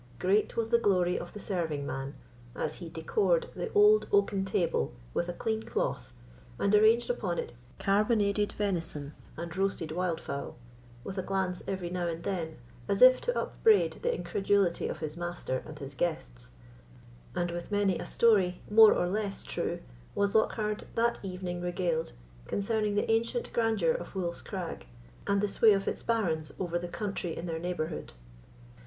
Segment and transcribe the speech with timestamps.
[0.17, 2.15] Great was the glory of the serving man,
[2.55, 6.11] as he decored the old oaken table with a clean cloth,
[6.57, 10.55] and arranged upon it carbonaded venison and roasted wild fowl,
[11.03, 15.15] with a glance, every now and then, as if to upbraid the incredulity of his
[15.15, 16.49] master and his guests;
[17.35, 19.81] and with many a story, more or less true,
[20.15, 22.13] was Lockhard that evening regaled
[22.47, 24.87] concerning the ancient grandeur of Wolf's Crag,
[25.27, 28.13] and the sway of its barons over the country in their neighbourhood.